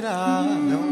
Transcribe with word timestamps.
será. 0.00 0.42
Não, 0.42 0.80
dá. 0.82 0.87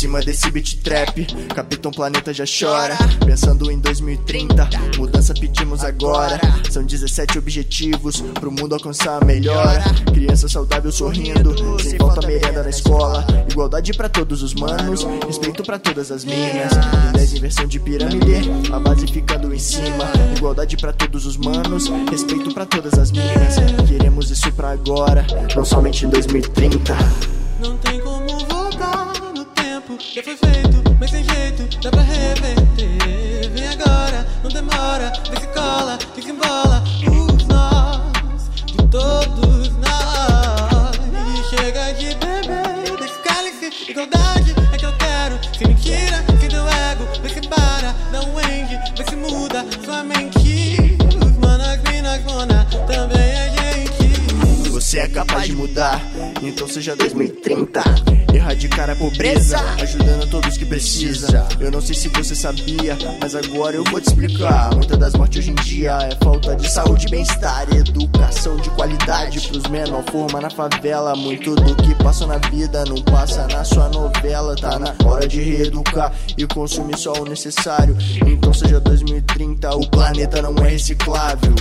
Cima 0.00 0.20
desse 0.20 0.50
beat 0.50 0.76
trap, 0.82 1.26
Capitão 1.54 1.92
Planeta 1.92 2.32
já 2.32 2.44
chora. 2.46 2.96
Pensando 3.26 3.70
em 3.70 3.78
2030, 3.78 4.70
mudança 4.96 5.34
pedimos 5.34 5.84
agora. 5.84 6.40
São 6.70 6.82
17 6.82 7.38
objetivos 7.38 8.22
pro 8.32 8.50
mundo 8.50 8.74
alcançar 8.74 9.20
a 9.20 9.24
melhora. 9.26 9.84
Criança 10.14 10.48
saudável 10.48 10.90
sorrindo, 10.90 11.54
sem 11.82 11.98
falta 11.98 12.26
merenda 12.26 12.62
na 12.62 12.70
escola. 12.70 13.26
Igualdade 13.50 13.92
pra 13.92 14.08
todos 14.08 14.42
os 14.42 14.54
manos, 14.54 15.06
respeito 15.26 15.62
pra 15.62 15.78
todas 15.78 16.10
as 16.10 16.24
minas. 16.24 16.72
Em 17.10 17.12
10 17.18 17.34
inversão 17.34 17.66
de 17.66 17.78
pirâmide, 17.78 18.50
a 18.72 18.78
base 18.80 19.06
ficando 19.06 19.52
em 19.52 19.58
cima. 19.58 20.10
Igualdade 20.34 20.78
pra 20.78 20.94
todos 20.94 21.26
os 21.26 21.36
manos, 21.36 21.92
respeito 22.10 22.54
pra 22.54 22.64
todas 22.64 22.94
as 22.94 23.12
minas. 23.12 23.56
Queremos 23.86 24.30
isso 24.30 24.50
pra 24.52 24.70
agora, 24.70 25.26
não 25.54 25.64
somente 25.64 26.06
em 26.06 26.08
2030. 26.08 26.96
Não 27.60 27.76
tem 27.76 28.00
como 28.00 28.09
Já 30.14 30.22
foi 30.22 30.36
feito, 30.36 30.82
mas 30.98 31.10
sem 31.10 31.22
jeito 31.22 31.68
Dá 31.82 31.90
pra 31.90 32.02
reverter. 32.02 33.50
Vem 33.52 33.68
agora, 33.68 34.26
não 34.42 34.50
demora 34.50 35.12
Vem 35.30 35.40
se 35.40 35.46
cola, 35.48 35.98
fica 36.14 36.30
embola. 36.30 36.82
Os 37.06 37.46
nós, 37.46 38.50
de 38.66 38.76
todos 38.88 39.68
nós. 39.76 40.96
E 41.36 41.56
chega 41.56 41.92
de 41.92 42.14
beber 42.14 42.96
Desse 42.98 43.18
cálice, 43.20 43.90
igualdade 43.90 44.39
capaz 55.10 55.46
de 55.46 55.52
mudar, 55.54 56.00
então 56.42 56.68
seja 56.68 56.96
2030. 56.96 57.82
Erradicar 58.32 58.88
a 58.88 58.94
pobreza, 58.94 59.58
ajudando 59.80 60.30
todos 60.30 60.56
que 60.56 60.64
precisam. 60.64 61.46
Eu 61.58 61.70
não 61.70 61.80
sei 61.80 61.94
se 61.94 62.08
você 62.08 62.34
sabia, 62.34 62.96
mas 63.20 63.34
agora 63.34 63.76
eu 63.76 63.84
vou 63.84 64.00
te 64.00 64.08
explicar. 64.08 64.74
Muitas 64.74 64.98
das 64.98 65.14
mortes 65.14 65.38
hoje 65.38 65.50
em 65.50 65.54
dia 65.56 65.98
é 66.02 66.24
falta 66.24 66.54
de 66.54 66.70
saúde, 66.70 67.08
bem-estar, 67.08 67.66
educação 67.74 68.56
de 68.56 68.70
qualidade 68.70 69.40
pros 69.48 69.64
menor 69.64 70.04
forma 70.10 70.40
na 70.40 70.50
favela. 70.50 71.16
Muito 71.16 71.54
do 71.56 71.74
que 71.76 71.94
passa 71.96 72.26
na 72.26 72.38
vida 72.38 72.84
não 72.84 73.02
passa 73.02 73.46
na 73.48 73.64
sua 73.64 73.88
novela. 73.88 74.54
Tá 74.54 74.78
na 74.78 74.94
hora 75.04 75.26
de 75.26 75.40
reeducar 75.40 76.12
e 76.38 76.46
consumir 76.46 76.96
só 76.96 77.12
o 77.14 77.24
necessário. 77.24 77.96
Então 78.26 78.54
seja 78.54 78.78
2030, 78.80 79.76
o 79.76 79.90
planeta 79.90 80.40
não 80.40 80.54
é 80.64 80.70
reciclável. 80.70 81.54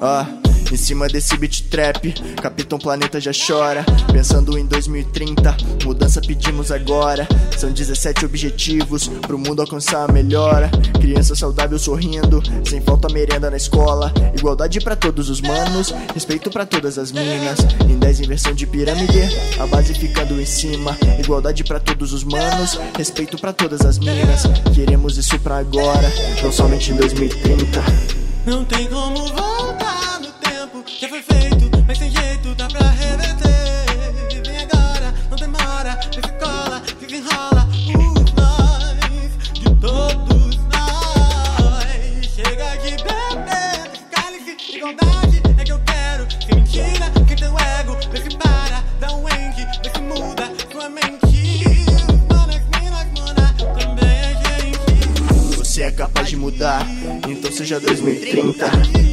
Ah, 0.00 0.26
em 0.70 0.76
cima 0.76 1.06
desse 1.08 1.36
beat 1.36 1.62
trap, 1.70 2.12
Capitão 2.42 2.78
Planeta 2.78 3.20
já 3.20 3.30
chora. 3.32 3.84
Pensando 4.12 4.58
em 4.58 4.66
2030, 4.66 5.56
mudança 5.84 6.20
pedimos 6.20 6.70
agora. 6.70 7.26
São 7.56 7.70
17 7.70 8.26
objetivos 8.26 9.08
pro 9.22 9.38
mundo 9.38 9.60
alcançar 9.62 10.08
a 10.08 10.12
melhora. 10.12 10.70
Criança 11.00 11.34
saudável 11.34 11.78
sorrindo, 11.78 12.42
sem 12.64 12.80
falta 12.80 13.08
merenda 13.12 13.50
na 13.50 13.56
escola. 13.56 14.12
Igualdade 14.36 14.80
pra 14.80 14.96
todos 14.96 15.30
os 15.30 15.40
manos, 15.40 15.94
respeito 16.12 16.50
pra 16.50 16.66
todas 16.66 16.98
as 16.98 17.12
minas. 17.12 17.58
Em 17.88 17.98
10 17.98 18.20
inversão 18.20 18.52
de 18.52 18.66
pirâmide, 18.66 19.22
a 19.58 19.66
base 19.66 19.94
ficando 19.94 20.40
em 20.40 20.46
cima. 20.46 20.96
Igualdade 21.18 21.64
pra 21.64 21.80
todos 21.80 22.12
os 22.12 22.22
manos, 22.22 22.78
respeito 22.98 23.38
pra 23.38 23.52
todas 23.52 23.80
as 23.82 23.98
minas. 23.98 24.42
Queremos 24.74 25.16
isso 25.16 25.38
pra 25.38 25.58
agora, 25.58 26.12
não 26.42 26.52
somente 26.52 26.90
em 26.92 26.96
2030. 26.96 27.95
Mudar, 56.46 56.86
então 57.28 57.50
seja 57.50 57.80
2030. 57.80 58.66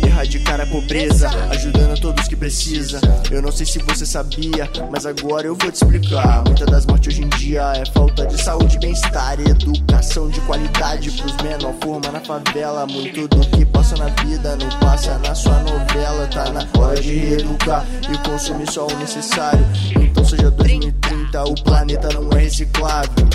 Erradicar 0.05 0.61
a 0.61 0.65
pobreza, 0.67 1.27
ajudando 1.49 1.99
todos 1.99 2.27
que 2.27 2.35
precisam. 2.35 3.01
Eu 3.31 3.41
não 3.41 3.51
sei 3.51 3.65
se 3.65 3.79
você 3.79 4.05
sabia, 4.05 4.69
mas 4.91 5.07
agora 5.07 5.47
eu 5.47 5.55
vou 5.55 5.71
te 5.71 5.75
explicar. 5.75 6.43
Muitas 6.45 6.67
das 6.67 6.85
mortes 6.85 7.07
hoje 7.07 7.23
em 7.23 7.29
dia 7.29 7.73
é 7.75 7.85
falta 7.91 8.27
de 8.27 8.39
saúde, 8.39 8.77
bem-estar, 8.77 9.39
educação 9.39 10.29
de 10.29 10.39
qualidade 10.41 11.09
pros 11.11 11.35
menor 11.37 11.73
forma 11.81 12.11
na 12.11 12.19
favela. 12.19 12.85
Muito 12.85 13.27
do 13.27 13.39
que 13.47 13.65
passa 13.65 13.97
na 13.97 14.09
vida 14.23 14.55
não 14.55 14.69
passa 14.79 15.17
na 15.17 15.33
sua 15.33 15.57
novela. 15.63 16.27
Tá 16.27 16.51
na 16.51 16.67
hora 16.79 17.01
de 17.01 17.13
reeducar 17.15 17.83
e 18.11 18.29
consumir 18.29 18.71
só 18.71 18.85
o 18.85 18.95
necessário. 18.97 19.65
Então 19.99 20.23
seja 20.23 20.51
2030, 20.51 21.43
o 21.43 21.55
planeta 21.63 22.09
não 22.13 22.29
é 22.37 22.43
reciclável. 22.43 23.27